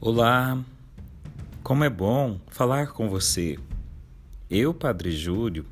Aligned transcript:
Olá, 0.00 0.64
como 1.60 1.82
é 1.82 1.90
bom 1.90 2.38
falar 2.46 2.86
com 2.92 3.08
você. 3.08 3.58
Eu, 4.48 4.72
Padre 4.72 5.10
Júlio, 5.10 5.66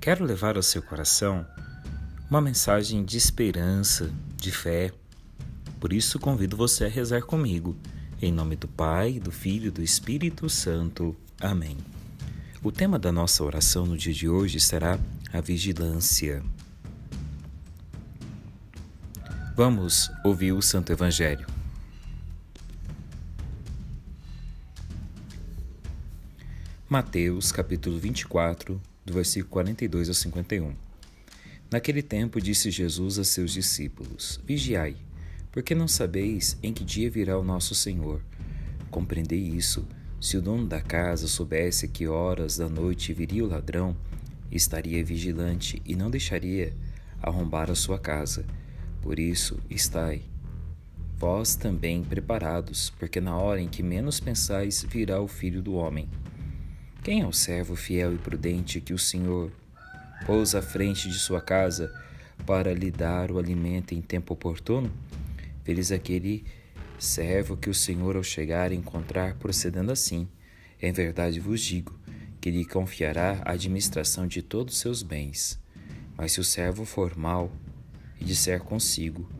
quero 0.00 0.24
levar 0.24 0.56
ao 0.56 0.62
seu 0.62 0.80
coração 0.80 1.46
uma 2.30 2.40
mensagem 2.40 3.04
de 3.04 3.18
esperança, 3.18 4.10
de 4.34 4.50
fé. 4.50 4.92
Por 5.78 5.92
isso 5.92 6.18
convido 6.18 6.56
você 6.56 6.86
a 6.86 6.88
rezar 6.88 7.20
comigo. 7.20 7.76
Em 8.20 8.32
nome 8.32 8.56
do 8.56 8.66
Pai, 8.66 9.20
do 9.20 9.30
Filho 9.30 9.66
e 9.66 9.70
do 9.70 9.82
Espírito 9.82 10.48
Santo. 10.48 11.14
Amém. 11.38 11.76
O 12.62 12.72
tema 12.72 12.98
da 12.98 13.12
nossa 13.12 13.44
oração 13.44 13.84
no 13.84 13.98
dia 13.98 14.14
de 14.14 14.26
hoje 14.26 14.58
será 14.58 14.98
a 15.30 15.40
vigilância. 15.42 16.42
Vamos 19.54 20.10
ouvir 20.24 20.52
o 20.52 20.62
Santo 20.62 20.92
Evangelho. 20.92 21.55
Mateus 26.88 27.50
capítulo 27.50 27.98
24, 27.98 28.80
do 29.04 29.12
versículo 29.12 29.50
42 29.50 30.06
ao 30.06 30.14
51. 30.14 30.72
Naquele 31.68 32.00
tempo 32.00 32.40
disse 32.40 32.70
Jesus 32.70 33.18
a 33.18 33.24
seus 33.24 33.52
discípulos: 33.52 34.40
Vigiai, 34.46 34.94
porque 35.50 35.74
não 35.74 35.88
sabeis 35.88 36.56
em 36.62 36.72
que 36.72 36.84
dia 36.84 37.10
virá 37.10 37.36
o 37.36 37.42
nosso 37.42 37.74
Senhor. 37.74 38.22
Compreendei 38.88 39.40
isso. 39.40 39.84
Se 40.20 40.36
o 40.36 40.40
dono 40.40 40.64
da 40.64 40.80
casa 40.80 41.26
soubesse 41.26 41.88
que 41.88 42.06
horas 42.06 42.56
da 42.56 42.68
noite 42.68 43.12
viria 43.12 43.44
o 43.44 43.48
ladrão, 43.48 43.96
estaria 44.48 45.04
vigilante 45.04 45.82
e 45.84 45.96
não 45.96 46.08
deixaria 46.08 46.72
arrombar 47.20 47.68
a 47.68 47.74
sua 47.74 47.98
casa. 47.98 48.46
Por 49.02 49.18
isso, 49.18 49.58
estai 49.68 50.22
vós 51.18 51.56
também 51.56 52.04
preparados, 52.04 52.90
porque 52.98 53.20
na 53.20 53.36
hora 53.36 53.60
em 53.60 53.68
que 53.68 53.82
menos 53.82 54.20
pensais 54.20 54.84
virá 54.88 55.20
o 55.20 55.26
filho 55.26 55.62
do 55.62 55.74
homem. 55.74 56.08
Quem 57.06 57.20
é 57.20 57.24
o 57.24 57.32
servo 57.32 57.76
fiel 57.76 58.12
e 58.16 58.18
prudente 58.18 58.80
que 58.80 58.92
o 58.92 58.98
Senhor 58.98 59.52
pôs 60.26 60.56
à 60.56 60.60
frente 60.60 61.08
de 61.08 61.16
sua 61.16 61.40
casa 61.40 61.88
para 62.44 62.74
lhe 62.74 62.90
dar 62.90 63.30
o 63.30 63.38
alimento 63.38 63.94
em 63.94 64.02
tempo 64.02 64.34
oportuno? 64.34 64.90
Feliz 65.62 65.92
aquele 65.92 66.44
servo 66.98 67.56
que 67.56 67.70
o 67.70 67.74
Senhor, 67.74 68.16
ao 68.16 68.24
chegar, 68.24 68.72
encontrar 68.72 69.36
procedendo 69.36 69.92
assim. 69.92 70.26
Em 70.82 70.90
verdade 70.90 71.38
vos 71.38 71.60
digo 71.60 71.96
que 72.40 72.50
lhe 72.50 72.64
confiará 72.64 73.40
a 73.44 73.52
administração 73.52 74.26
de 74.26 74.42
todos 74.42 74.74
os 74.74 74.80
seus 74.80 75.04
bens. 75.04 75.60
Mas 76.18 76.32
se 76.32 76.40
o 76.40 76.44
servo 76.44 76.84
for 76.84 77.16
mau 77.16 77.52
e 78.20 78.24
disser 78.24 78.64
consigo: 78.64 79.30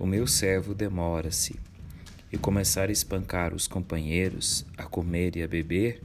O 0.00 0.04
meu 0.04 0.26
servo 0.26 0.74
demora-se, 0.74 1.54
e 2.32 2.36
começar 2.36 2.88
a 2.88 2.92
espancar 2.92 3.54
os 3.54 3.68
companheiros, 3.68 4.66
a 4.76 4.82
comer 4.82 5.36
e 5.36 5.44
a 5.44 5.46
beber, 5.46 6.02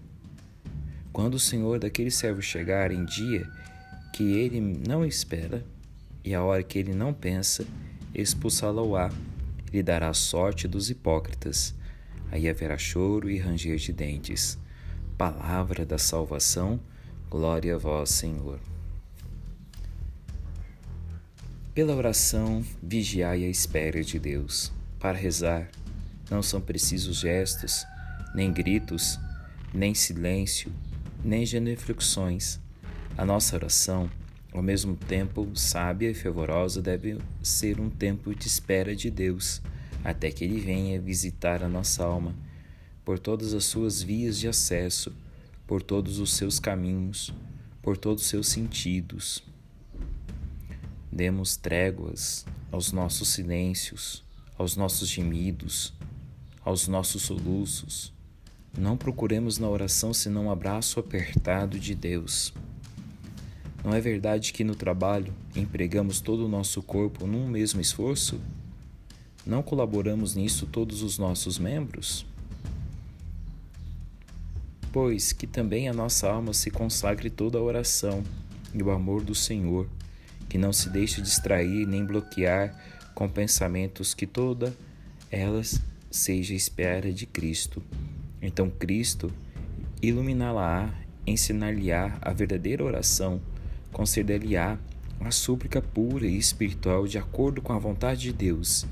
quando 1.17 1.33
o 1.33 1.39
senhor 1.39 1.79
daquele 1.79 2.11
servo 2.11 2.43
chegar 2.43 2.91
em 2.91 3.03
dia 3.03 3.49
que 4.13 4.37
ele 4.37 4.61
não 4.61 5.03
espera 5.03 5.65
e 6.23 6.35
a 6.35 6.43
hora 6.43 6.61
que 6.61 6.77
ele 6.77 6.93
não 6.93 7.11
pensa, 7.11 7.65
expulsá-lo-á, 8.13 9.09
lhe 9.73 9.81
dará 9.81 10.09
a 10.09 10.13
sorte 10.13 10.67
dos 10.67 10.91
hipócritas. 10.91 11.73
Aí 12.31 12.47
haverá 12.47 12.77
choro 12.77 13.31
e 13.31 13.39
ranger 13.39 13.77
de 13.77 13.91
dentes. 13.91 14.59
Palavra 15.17 15.87
da 15.87 15.97
salvação, 15.97 16.79
glória 17.31 17.73
a 17.73 17.79
vós, 17.79 18.11
Senhor. 18.11 18.59
Pela 21.73 21.95
oração, 21.95 22.63
vigiai 22.79 23.43
a 23.43 23.49
espera 23.49 24.03
de 24.03 24.19
Deus. 24.19 24.71
Para 24.99 25.17
rezar, 25.17 25.67
não 26.29 26.43
são 26.43 26.61
precisos 26.61 27.17
gestos, 27.17 27.87
nem 28.35 28.53
gritos, 28.53 29.19
nem 29.73 29.95
silêncio, 29.95 30.71
nem 31.23 31.45
genuflexões. 31.45 32.59
A 33.17 33.25
nossa 33.25 33.55
oração, 33.55 34.09
ao 34.53 34.61
mesmo 34.61 34.95
tempo 34.95 35.49
sábia 35.55 36.11
e 36.11 36.13
fervorosa, 36.13 36.81
deve 36.81 37.17
ser 37.41 37.79
um 37.79 37.89
tempo 37.89 38.33
de 38.35 38.47
espera 38.47 38.95
de 38.95 39.09
Deus, 39.09 39.61
até 40.03 40.31
que 40.31 40.43
Ele 40.43 40.59
venha 40.59 40.99
visitar 41.01 41.63
a 41.63 41.67
nossa 41.67 42.03
alma, 42.03 42.35
por 43.03 43.17
todas 43.19 43.53
as 43.53 43.65
suas 43.65 44.01
vias 44.01 44.37
de 44.37 44.47
acesso, 44.47 45.13
por 45.65 45.81
todos 45.81 46.19
os 46.19 46.33
seus 46.33 46.59
caminhos, 46.59 47.33
por 47.81 47.97
todos 47.97 48.23
os 48.23 48.29
seus 48.29 48.47
sentidos. 48.47 49.43
Demos 51.11 51.57
tréguas 51.57 52.45
aos 52.71 52.91
nossos 52.91 53.29
silêncios, 53.29 54.23
aos 54.57 54.75
nossos 54.75 55.09
gemidos, 55.09 55.93
aos 56.63 56.87
nossos 56.87 57.23
soluços 57.23 58.16
não 58.77 58.95
procuremos 58.95 59.57
na 59.57 59.67
oração 59.67 60.13
senão 60.13 60.45
um 60.45 60.51
abraço 60.51 60.99
apertado 60.99 61.79
de 61.79 61.95
Deus. 61.95 62.53
Não 63.83 63.93
é 63.93 63.99
verdade 63.99 64.53
que 64.53 64.63
no 64.63 64.75
trabalho 64.75 65.33
empregamos 65.55 66.21
todo 66.21 66.45
o 66.45 66.47
nosso 66.47 66.83
corpo 66.83 67.25
num 67.25 67.47
mesmo 67.47 67.81
esforço? 67.81 68.39
Não 69.43 69.63
colaboramos 69.63 70.35
nisso 70.35 70.67
todos 70.67 71.01
os 71.01 71.17
nossos 71.17 71.57
membros? 71.57 72.23
Pois 74.91 75.31
que 75.31 75.47
também 75.47 75.89
a 75.89 75.93
nossa 75.93 76.29
alma 76.29 76.53
se 76.53 76.69
consagre 76.69 77.31
toda 77.31 77.57
a 77.57 77.61
oração 77.61 78.23
e 78.73 78.83
o 78.83 78.91
amor 78.91 79.23
do 79.23 79.33
Senhor, 79.33 79.87
que 80.47 80.57
não 80.57 80.71
se 80.71 80.89
deixe 80.89 81.19
distrair 81.21 81.87
nem 81.87 82.05
bloquear 82.05 82.75
com 83.15 83.27
pensamentos 83.27 84.13
que 84.13 84.27
toda 84.27 84.75
elas 85.31 85.81
seja 86.11 86.53
espera 86.53 87.11
de 87.11 87.25
Cristo 87.25 87.81
então 88.41 88.69
Cristo 88.69 89.31
iluminá-la-á, 90.01 90.93
ensinar-lhe-á 91.25 92.17
a 92.21 92.31
verdadeira 92.31 92.83
oração, 92.83 93.41
conceder-lhe-á 93.91 94.77
a 95.19 95.31
súplica 95.31 95.81
pura 95.81 96.27
e 96.27 96.37
espiritual 96.37 97.07
de 97.07 97.17
acordo 97.17 97.61
com 97.61 97.73
a 97.73 97.79
vontade 97.79 98.21
de 98.21 98.33
Deus 98.33 98.85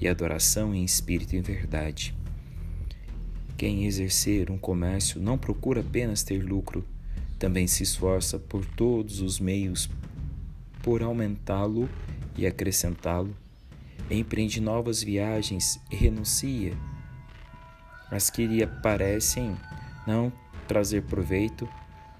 e 0.00 0.08
adoração 0.08 0.74
em 0.74 0.84
espírito 0.84 1.36
e 1.36 1.40
verdade. 1.40 2.14
Quem 3.56 3.84
exercer 3.84 4.50
um 4.50 4.56
comércio 4.56 5.20
não 5.20 5.36
procura 5.36 5.82
apenas 5.82 6.22
ter 6.22 6.42
lucro, 6.42 6.84
também 7.38 7.66
se 7.66 7.82
esforça 7.82 8.38
por 8.38 8.64
todos 8.64 9.20
os 9.20 9.38
meios 9.38 9.90
por 10.82 11.02
aumentá-lo 11.02 11.88
e 12.36 12.46
acrescentá-lo, 12.46 13.36
empreende 14.10 14.60
novas 14.60 15.02
viagens 15.02 15.78
e 15.90 15.96
renuncia 15.96 16.74
mas 18.10 18.30
que 18.30 18.46
lhe 18.46 18.66
parecem 18.66 19.56
não 20.06 20.32
trazer 20.66 21.02
proveito, 21.02 21.68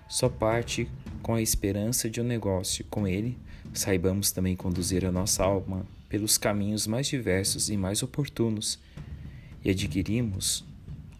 só 0.08 0.28
parte 0.28 0.88
com 1.22 1.34
a 1.34 1.42
esperança 1.42 2.08
de 2.08 2.20
um 2.20 2.24
negócio. 2.24 2.84
Com 2.90 3.06
ele, 3.06 3.38
saibamos 3.72 4.32
também 4.32 4.56
conduzir 4.56 5.04
a 5.04 5.12
nossa 5.12 5.44
alma 5.44 5.86
pelos 6.08 6.36
caminhos 6.36 6.86
mais 6.86 7.06
diversos 7.06 7.70
e 7.70 7.76
mais 7.76 8.02
oportunos, 8.02 8.78
e 9.64 9.70
adquirimos, 9.70 10.64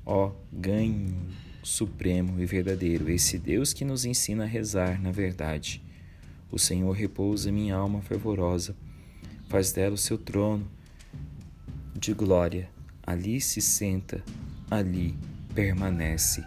ó 0.05 0.33
ganho 0.53 1.15
supremo 1.63 2.41
e 2.41 2.47
verdadeiro, 2.47 3.11
esse 3.11 3.39
Deus 3.39 3.73
que 3.73 3.85
nos 3.85 4.05
ensina 4.05 4.45
a 4.45 4.47
rezar 4.47 5.01
na 5.01 5.13
verdade. 5.13 5.83
O 6.51 6.59
Senhor 6.59 6.91
repousa 6.91 7.53
minha 7.53 7.77
alma 7.77 8.03
fervorosa, 8.03 8.75
faz 9.49 9.73
dela 9.73 9.95
o 9.95 9.99
seu 9.99 10.19
trono 10.19 10.69
de 11.95 12.13
glória. 12.13 12.69
Ali 13.03 13.41
se 13.41 13.61
senta 13.61 14.25
ali 14.71 15.19
permanece. 15.55 16.45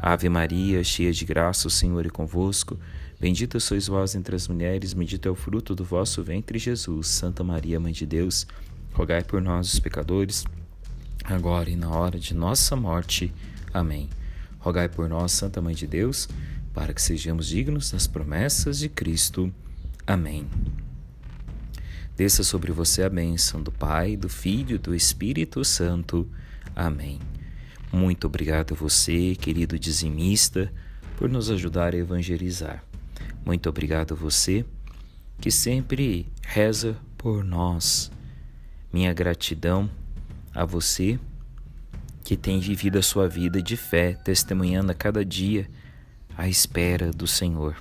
Ave 0.00 0.28
Maria, 0.28 0.82
cheia 0.82 1.12
de 1.12 1.24
graça, 1.24 1.68
o 1.68 1.70
Senhor 1.70 2.06
é 2.06 2.08
convosco. 2.08 2.78
Bendita 3.20 3.60
sois 3.60 3.86
vós 3.86 4.14
entre 4.14 4.34
as 4.34 4.48
mulheres, 4.48 4.94
bendito 4.94 5.28
é 5.28 5.30
o 5.30 5.34
fruto 5.34 5.74
do 5.74 5.84
vosso 5.84 6.22
ventre, 6.22 6.58
Jesus. 6.58 7.08
Santa 7.08 7.44
Maria, 7.44 7.78
Mãe 7.78 7.92
de 7.92 8.06
Deus, 8.06 8.46
rogai 8.94 9.22
por 9.22 9.42
nós, 9.42 9.74
os 9.74 9.78
pecadores, 9.78 10.44
agora 11.22 11.68
e 11.68 11.76
na 11.76 11.90
hora 11.90 12.18
de 12.18 12.32
nossa 12.32 12.74
morte. 12.74 13.30
Amém. 13.74 14.08
Rogai 14.58 14.88
por 14.88 15.06
nós, 15.06 15.32
Santa 15.32 15.60
Mãe 15.60 15.74
de 15.74 15.86
Deus, 15.86 16.28
para 16.72 16.94
que 16.94 17.02
sejamos 17.02 17.46
dignos 17.46 17.90
das 17.90 18.06
promessas 18.06 18.78
de 18.78 18.88
Cristo. 18.88 19.52
Amém. 20.06 20.48
Desça 22.16 22.42
sobre 22.42 22.72
você 22.72 23.02
a 23.02 23.10
bênção 23.10 23.62
do 23.62 23.70
Pai, 23.70 24.16
do 24.16 24.28
Filho 24.28 24.76
e 24.76 24.78
do 24.78 24.94
Espírito 24.94 25.62
Santo. 25.62 26.26
Amém. 26.74 27.18
Muito 27.92 28.26
obrigado 28.26 28.74
a 28.74 28.76
você, 28.76 29.34
querido 29.34 29.78
dizimista, 29.78 30.72
por 31.16 31.28
nos 31.28 31.50
ajudar 31.50 31.94
a 31.94 31.98
evangelizar. 31.98 32.84
Muito 33.44 33.68
obrigado 33.68 34.14
a 34.14 34.16
você 34.16 34.64
que 35.40 35.50
sempre 35.50 36.26
reza 36.42 36.96
por 37.18 37.42
nós. 37.42 38.10
Minha 38.92 39.12
gratidão 39.12 39.90
a 40.54 40.64
você 40.64 41.18
que 42.22 42.36
tem 42.36 42.60
vivido 42.60 42.98
a 42.98 43.02
sua 43.02 43.28
vida 43.28 43.62
de 43.62 43.76
fé, 43.76 44.12
testemunhando 44.12 44.92
a 44.92 44.94
cada 44.94 45.24
dia 45.24 45.68
a 46.36 46.48
espera 46.48 47.10
do 47.10 47.26
Senhor. 47.26 47.76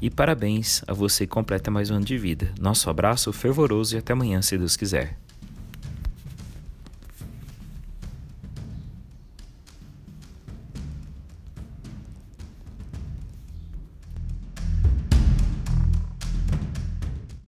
E 0.00 0.10
parabéns 0.10 0.82
a 0.86 0.92
você 0.92 1.26
que 1.26 1.32
completa 1.32 1.70
mais 1.70 1.90
um 1.90 1.96
ano 1.96 2.04
de 2.04 2.18
vida. 2.18 2.50
Nosso 2.58 2.90
abraço 2.90 3.32
fervoroso 3.32 3.94
e 3.94 3.98
até 3.98 4.12
amanhã, 4.12 4.42
se 4.42 4.58
Deus 4.58 4.76
quiser. 4.76 5.21